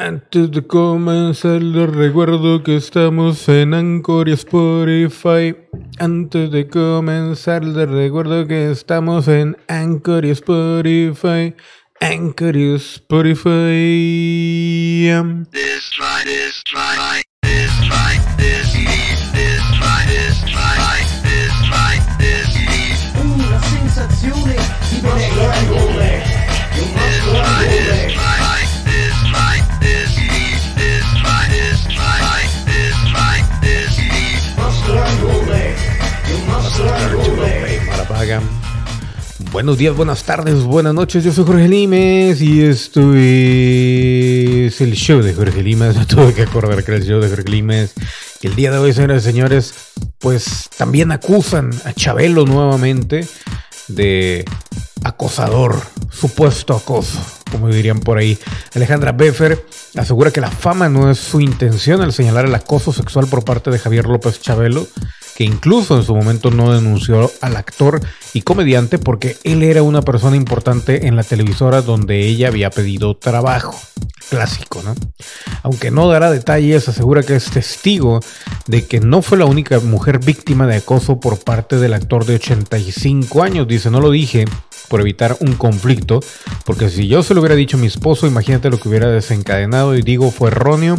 Antes 0.00 0.52
de 0.52 0.64
comenzar 0.64 1.60
les 1.60 1.90
recuerdo 1.90 2.62
que 2.62 2.76
estamos 2.76 3.48
en 3.48 3.74
Anchor 3.74 4.28
y 4.28 4.32
Spotify. 4.32 5.56
Antes 5.98 6.52
de 6.52 6.68
comenzar 6.68 7.64
les 7.64 7.90
recuerdo 7.90 8.46
que 8.46 8.70
estamos 8.70 9.26
en 9.26 9.56
Anchor 9.66 10.24
y 10.24 10.30
Spotify. 10.30 11.56
Anchor 12.00 12.56
y 12.56 12.76
Spotify. 12.76 13.50
This 15.50 15.90
try, 15.90 16.22
this 16.24 16.62
try, 16.62 17.24
Buenos 39.52 39.78
días, 39.78 39.96
buenas 39.96 40.24
tardes, 40.24 40.62
buenas 40.64 40.92
noches. 40.92 41.24
Yo 41.24 41.32
soy 41.32 41.46
Jorge 41.46 41.66
Limes 41.66 42.42
y 42.42 42.62
esto 42.62 43.14
es 43.14 44.80
el 44.82 44.92
show 44.92 45.22
de 45.22 45.32
Jorge 45.32 45.62
Limes. 45.62 45.96
Me 45.98 46.04
tuve 46.04 46.34
que 46.34 46.42
acordar 46.42 46.84
que 46.84 46.90
era 46.90 47.00
el 47.00 47.06
show 47.06 47.20
de 47.20 47.28
Jorge 47.30 47.50
Limes. 47.50 47.94
El 48.42 48.54
día 48.54 48.70
de 48.70 48.76
hoy, 48.76 48.92
señoras 48.92 49.22
y 49.22 49.24
señores, 49.24 49.74
pues 50.18 50.68
también 50.76 51.10
acusan 51.10 51.70
a 51.86 51.94
Chabelo 51.94 52.44
nuevamente 52.44 53.26
de 53.86 54.44
acosador, 55.04 55.80
supuesto 56.10 56.76
acoso, 56.76 57.18
como 57.50 57.68
dirían 57.68 58.00
por 58.00 58.18
ahí. 58.18 58.38
Alejandra 58.74 59.12
Beffer 59.12 59.64
asegura 59.96 60.30
que 60.30 60.42
la 60.42 60.50
fama 60.50 60.90
no 60.90 61.10
es 61.10 61.18
su 61.18 61.40
intención 61.40 62.02
al 62.02 62.12
señalar 62.12 62.44
el 62.44 62.54
acoso 62.54 62.92
sexual 62.92 63.26
por 63.26 63.44
parte 63.44 63.70
de 63.70 63.78
Javier 63.78 64.04
López 64.04 64.38
Chabelo, 64.42 64.86
que 65.38 65.44
incluso 65.44 65.96
en 65.96 66.02
su 66.02 66.16
momento 66.16 66.50
no 66.50 66.72
denunció 66.72 67.30
al 67.42 67.56
actor 67.56 68.00
y 68.34 68.42
comediante 68.42 68.98
porque 68.98 69.36
él 69.44 69.62
era 69.62 69.84
una 69.84 70.02
persona 70.02 70.34
importante 70.34 71.06
en 71.06 71.14
la 71.14 71.22
televisora 71.22 71.80
donde 71.80 72.26
ella 72.26 72.48
había 72.48 72.70
pedido 72.70 73.16
trabajo. 73.16 73.80
Clásico, 74.30 74.82
¿no? 74.82 74.96
Aunque 75.62 75.92
no 75.92 76.08
dará 76.08 76.32
detalles, 76.32 76.88
asegura 76.88 77.22
que 77.22 77.36
es 77.36 77.50
testigo 77.50 78.18
de 78.66 78.84
que 78.86 78.98
no 78.98 79.22
fue 79.22 79.38
la 79.38 79.44
única 79.44 79.78
mujer 79.78 80.18
víctima 80.18 80.66
de 80.66 80.78
acoso 80.78 81.20
por 81.20 81.38
parte 81.38 81.76
del 81.76 81.94
actor 81.94 82.26
de 82.26 82.34
85 82.34 83.40
años. 83.40 83.68
Dice, 83.68 83.92
no 83.92 84.00
lo 84.00 84.10
dije 84.10 84.44
por 84.88 85.00
evitar 85.00 85.36
un 85.40 85.54
conflicto, 85.54 86.20
porque 86.64 86.88
si 86.88 87.06
yo 87.06 87.22
se 87.22 87.34
lo 87.34 87.40
hubiera 87.40 87.54
dicho 87.54 87.76
a 87.76 87.80
mi 87.80 87.86
esposo, 87.86 88.26
imagínate 88.26 88.70
lo 88.70 88.78
que 88.78 88.88
hubiera 88.88 89.08
desencadenado 89.08 89.96
y 89.96 90.02
digo 90.02 90.30
fue 90.30 90.48
erróneo, 90.48 90.98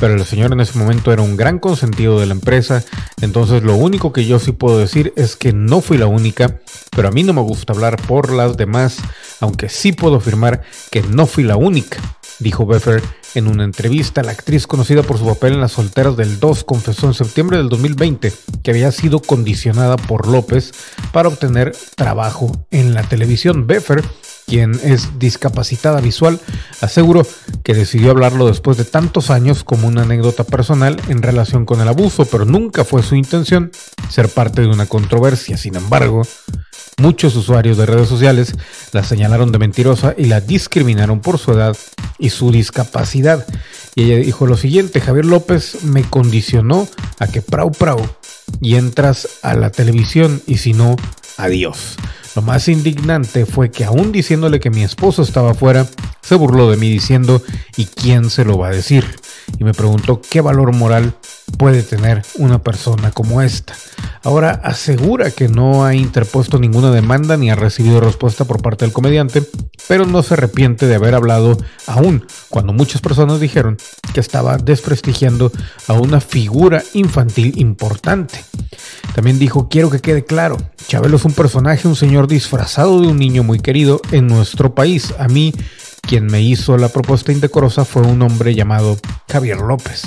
pero 0.00 0.14
el 0.14 0.24
señor 0.24 0.52
en 0.52 0.60
ese 0.60 0.78
momento 0.78 1.12
era 1.12 1.22
un 1.22 1.36
gran 1.36 1.58
consentido 1.58 2.20
de 2.20 2.26
la 2.26 2.34
empresa, 2.34 2.84
entonces 3.24 3.62
lo 3.62 3.74
único 3.74 4.12
que 4.12 4.26
yo 4.26 4.38
sí 4.38 4.52
puedo 4.52 4.78
decir 4.78 5.12
es 5.16 5.36
que 5.36 5.52
no 5.52 5.80
fui 5.80 5.98
la 5.98 6.06
única, 6.06 6.60
pero 6.94 7.08
a 7.08 7.10
mí 7.10 7.22
no 7.22 7.32
me 7.32 7.40
gusta 7.40 7.72
hablar 7.72 8.00
por 8.06 8.32
las 8.32 8.56
demás, 8.56 8.98
aunque 9.40 9.68
sí 9.68 9.92
puedo 9.92 10.16
afirmar 10.16 10.62
que 10.90 11.02
no 11.02 11.26
fui 11.26 11.44
la 11.44 11.56
única, 11.56 11.98
dijo 12.38 12.66
Beffer 12.66 13.02
en 13.34 13.48
una 13.48 13.64
entrevista. 13.64 14.22
La 14.22 14.32
actriz 14.32 14.66
conocida 14.66 15.02
por 15.02 15.18
su 15.18 15.26
papel 15.26 15.54
en 15.54 15.60
Las 15.60 15.72
Solteras 15.72 16.16
del 16.16 16.38
2 16.38 16.64
confesó 16.64 17.06
en 17.06 17.14
septiembre 17.14 17.56
del 17.56 17.68
2020 17.68 18.32
que 18.62 18.70
había 18.70 18.92
sido 18.92 19.20
condicionada 19.20 19.96
por 19.96 20.28
López 20.28 20.72
para 21.12 21.28
obtener 21.28 21.76
trabajo 21.96 22.52
en 22.70 22.94
la 22.94 23.02
televisión. 23.02 23.66
Beffer 23.66 24.02
quien 24.46 24.78
es 24.82 25.18
discapacitada 25.18 26.00
visual, 26.00 26.40
aseguró 26.80 27.26
que 27.62 27.74
decidió 27.74 28.10
hablarlo 28.10 28.46
después 28.46 28.76
de 28.76 28.84
tantos 28.84 29.30
años 29.30 29.64
como 29.64 29.88
una 29.88 30.02
anécdota 30.02 30.44
personal 30.44 31.00
en 31.08 31.22
relación 31.22 31.64
con 31.64 31.80
el 31.80 31.88
abuso, 31.88 32.24
pero 32.26 32.44
nunca 32.44 32.84
fue 32.84 33.02
su 33.02 33.14
intención 33.14 33.70
ser 34.10 34.28
parte 34.28 34.62
de 34.62 34.68
una 34.68 34.86
controversia. 34.86 35.56
Sin 35.56 35.76
embargo, 35.76 36.22
muchos 36.98 37.34
usuarios 37.36 37.76
de 37.76 37.86
redes 37.86 38.08
sociales 38.08 38.54
la 38.92 39.02
señalaron 39.02 39.52
de 39.52 39.58
mentirosa 39.58 40.14
y 40.16 40.26
la 40.26 40.40
discriminaron 40.40 41.20
por 41.20 41.38
su 41.38 41.52
edad 41.52 41.76
y 42.18 42.30
su 42.30 42.50
discapacidad. 42.50 43.46
Y 43.94 44.02
ella 44.02 44.16
dijo 44.16 44.46
lo 44.46 44.56
siguiente, 44.56 45.00
Javier 45.00 45.24
López 45.24 45.84
me 45.84 46.02
condicionó 46.02 46.88
a 47.18 47.26
que 47.26 47.42
prau 47.42 47.70
prau 47.70 48.00
y 48.60 48.74
entras 48.76 49.28
a 49.42 49.54
la 49.54 49.70
televisión 49.70 50.42
y 50.46 50.58
si 50.58 50.72
no, 50.72 50.96
adiós. 51.36 51.96
Lo 52.34 52.42
más 52.42 52.68
indignante 52.68 53.46
fue 53.46 53.70
que 53.70 53.84
aún 53.84 54.10
diciéndole 54.10 54.58
que 54.58 54.70
mi 54.70 54.82
esposo 54.82 55.22
estaba 55.22 55.52
afuera, 55.52 55.86
se 56.20 56.34
burló 56.34 56.70
de 56.70 56.76
mí 56.76 56.90
diciendo 56.90 57.40
¿y 57.76 57.86
quién 57.86 58.28
se 58.28 58.44
lo 58.44 58.58
va 58.58 58.68
a 58.68 58.72
decir? 58.72 59.04
Y 59.58 59.64
me 59.64 59.72
preguntó 59.72 60.20
qué 60.20 60.40
valor 60.40 60.74
moral 60.74 61.14
puede 61.58 61.82
tener 61.82 62.22
una 62.36 62.62
persona 62.62 63.12
como 63.12 63.40
esta. 63.40 63.74
Ahora 64.24 64.58
asegura 64.64 65.30
que 65.30 65.48
no 65.48 65.84
ha 65.84 65.94
interpuesto 65.94 66.58
ninguna 66.58 66.90
demanda 66.90 67.36
ni 67.36 67.50
ha 67.50 67.56
recibido 67.56 68.00
respuesta 68.00 68.46
por 68.46 68.62
parte 68.62 68.86
del 68.86 68.94
comediante, 68.94 69.42
pero 69.86 70.06
no 70.06 70.22
se 70.22 70.32
arrepiente 70.32 70.86
de 70.86 70.94
haber 70.94 71.14
hablado 71.14 71.58
aún 71.86 72.26
cuando 72.48 72.72
muchas 72.72 73.02
personas 73.02 73.38
dijeron 73.38 73.76
que 74.14 74.20
estaba 74.20 74.56
desprestigiando 74.56 75.52
a 75.88 75.92
una 75.92 76.22
figura 76.22 76.82
infantil 76.94 77.52
importante. 77.56 78.42
También 79.14 79.38
dijo, 79.38 79.68
quiero 79.68 79.90
que 79.90 80.00
quede 80.00 80.24
claro, 80.24 80.56
Chabelo 80.86 81.16
es 81.16 81.24
un 81.26 81.34
personaje, 81.34 81.86
un 81.86 81.94
señor 81.94 82.26
disfrazado 82.26 83.02
de 83.02 83.08
un 83.08 83.18
niño 83.18 83.42
muy 83.42 83.60
querido 83.60 84.00
en 84.10 84.26
nuestro 84.26 84.74
país. 84.74 85.14
A 85.18 85.28
mí, 85.28 85.52
quien 86.00 86.26
me 86.26 86.40
hizo 86.40 86.78
la 86.78 86.88
propuesta 86.88 87.30
indecorosa 87.30 87.84
fue 87.84 88.02
un 88.02 88.22
hombre 88.22 88.54
llamado 88.54 88.96
Javier 89.28 89.58
López. 89.58 90.02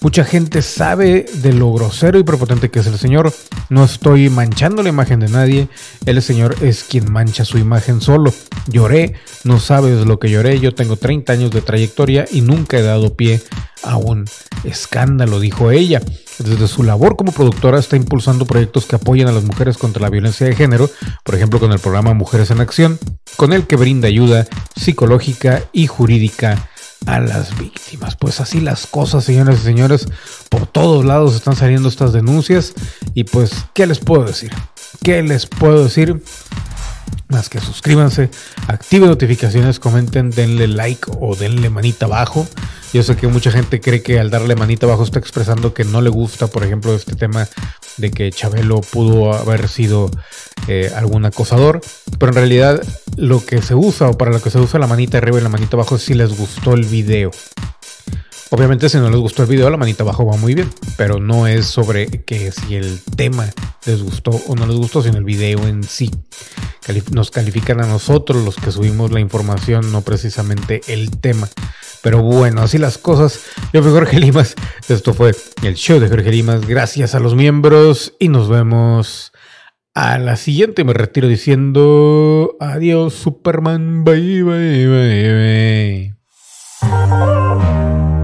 Mucha 0.00 0.24
gente 0.24 0.62
sabe 0.62 1.26
de 1.34 1.52
lo 1.52 1.72
grosero 1.72 2.18
y 2.18 2.24
prepotente 2.24 2.70
que 2.70 2.80
es 2.80 2.86
el 2.86 2.98
señor. 2.98 3.32
No 3.68 3.84
estoy 3.84 4.30
manchando 4.30 4.82
la 4.82 4.88
imagen 4.88 5.20
de 5.20 5.28
nadie. 5.28 5.68
El 6.06 6.20
señor 6.22 6.56
es 6.60 6.82
quien 6.84 7.12
mancha 7.12 7.44
su 7.44 7.58
imagen 7.58 8.00
solo. 8.00 8.32
Lloré, 8.66 9.14
no 9.44 9.60
sabes 9.60 10.06
lo 10.06 10.18
que 10.18 10.30
lloré. 10.30 10.58
Yo 10.58 10.74
tengo 10.74 10.96
30 10.96 11.32
años 11.32 11.50
de 11.50 11.60
trayectoria 11.62 12.24
y 12.30 12.40
nunca 12.40 12.78
he 12.78 12.82
dado 12.82 13.14
pie 13.14 13.40
a 13.82 13.96
un 13.96 14.24
escándalo, 14.64 15.40
dijo 15.40 15.70
ella. 15.70 16.00
Desde 16.38 16.66
su 16.66 16.82
labor 16.82 17.16
como 17.16 17.32
productora 17.32 17.78
está 17.78 17.96
impulsando 17.96 18.46
proyectos 18.46 18.86
que 18.86 18.96
apoyan 18.96 19.28
a 19.28 19.32
las 19.32 19.44
mujeres 19.44 19.78
contra 19.78 20.02
la 20.02 20.10
violencia 20.10 20.46
de 20.46 20.56
género, 20.56 20.90
por 21.24 21.34
ejemplo 21.34 21.60
con 21.60 21.72
el 21.72 21.78
programa 21.78 22.14
Mujeres 22.14 22.50
en 22.50 22.60
Acción, 22.60 22.98
con 23.36 23.52
el 23.52 23.66
que 23.66 23.76
brinda 23.76 24.08
ayuda 24.08 24.46
psicológica 24.74 25.62
y 25.72 25.86
jurídica 25.86 26.68
a 27.06 27.20
las 27.20 27.58
víctimas. 27.58 28.16
Pues 28.16 28.40
así 28.40 28.60
las 28.60 28.86
cosas, 28.86 29.24
señoras 29.24 29.60
y 29.60 29.64
señores, 29.64 30.06
por 30.48 30.66
todos 30.66 31.04
lados 31.04 31.34
están 31.34 31.56
saliendo 31.56 31.88
estas 31.88 32.12
denuncias 32.12 32.74
y 33.14 33.24
pues, 33.24 33.66
¿qué 33.74 33.86
les 33.86 33.98
puedo 33.98 34.24
decir? 34.24 34.52
¿Qué 35.02 35.22
les 35.22 35.46
puedo 35.46 35.84
decir? 35.84 36.22
Más 37.28 37.48
que 37.48 37.60
suscríbanse, 37.60 38.30
activen 38.68 39.08
notificaciones, 39.08 39.78
comenten, 39.78 40.30
denle 40.30 40.68
like 40.68 41.10
o 41.18 41.34
denle 41.34 41.70
manita 41.70 42.06
abajo. 42.06 42.46
Yo 42.92 43.02
sé 43.02 43.16
que 43.16 43.26
mucha 43.26 43.50
gente 43.50 43.80
cree 43.80 44.02
que 44.02 44.20
al 44.20 44.28
darle 44.28 44.54
manita 44.54 44.84
abajo 44.84 45.02
está 45.02 45.18
expresando 45.18 45.72
que 45.72 45.84
no 45.84 46.02
le 46.02 46.10
gusta, 46.10 46.48
por 46.48 46.62
ejemplo, 46.62 46.94
este 46.94 47.16
tema 47.16 47.48
de 47.96 48.10
que 48.10 48.30
Chabelo 48.30 48.82
pudo 48.82 49.32
haber 49.32 49.68
sido 49.68 50.10
eh, 50.68 50.92
algún 50.94 51.24
acosador, 51.24 51.80
pero 52.18 52.32
en 52.32 52.36
realidad 52.36 52.82
lo 53.22 53.46
que 53.46 53.62
se 53.62 53.76
usa 53.76 54.08
o 54.08 54.18
para 54.18 54.32
lo 54.32 54.42
que 54.42 54.50
se 54.50 54.58
usa 54.58 54.80
la 54.80 54.88
manita 54.88 55.18
arriba 55.18 55.38
y 55.38 55.42
la 55.42 55.48
manita 55.48 55.76
abajo 55.76 55.96
si 55.96 56.12
les 56.12 56.36
gustó 56.36 56.74
el 56.74 56.84
video. 56.84 57.30
Obviamente 58.50 58.88
si 58.88 58.96
no 58.96 59.08
les 59.10 59.20
gustó 59.20 59.44
el 59.44 59.48
video, 59.48 59.70
la 59.70 59.76
manita 59.76 60.02
abajo 60.02 60.26
va 60.26 60.36
muy 60.36 60.54
bien, 60.54 60.68
pero 60.96 61.20
no 61.20 61.46
es 61.46 61.66
sobre 61.66 62.08
que 62.08 62.50
si 62.50 62.74
el 62.74 63.00
tema 63.16 63.48
les 63.86 64.02
gustó 64.02 64.32
o 64.48 64.56
no 64.56 64.66
les 64.66 64.76
gustó, 64.76 65.04
sino 65.04 65.18
el 65.18 65.24
video 65.24 65.68
en 65.68 65.84
sí. 65.84 66.10
Nos 67.12 67.30
califican 67.30 67.80
a 67.80 67.86
nosotros 67.86 68.44
los 68.44 68.56
que 68.56 68.72
subimos 68.72 69.12
la 69.12 69.20
información, 69.20 69.92
no 69.92 70.00
precisamente 70.00 70.80
el 70.88 71.20
tema. 71.20 71.48
Pero 72.02 72.22
bueno, 72.22 72.62
así 72.62 72.76
las 72.76 72.98
cosas. 72.98 73.38
Yo 73.72 73.84
fui 73.84 73.92
Jorge 73.92 74.18
Limas. 74.18 74.56
Esto 74.88 75.14
fue 75.14 75.32
el 75.62 75.74
show 75.74 76.00
de 76.00 76.08
Jorge 76.08 76.32
Limas. 76.32 76.66
Gracias 76.66 77.14
a 77.14 77.20
los 77.20 77.36
miembros 77.36 78.14
y 78.18 78.28
nos 78.28 78.48
vemos 78.48 79.30
a 79.94 80.18
la 80.18 80.36
siguiente. 80.36 80.84
Me 80.84 80.92
retiro 80.92 81.28
diciendo 81.28 82.56
adiós 82.60 83.14
Superman. 83.14 84.04
Bye, 84.04 84.42
bye, 84.42 84.86
bye, 84.86 86.14
bye. 86.80 88.21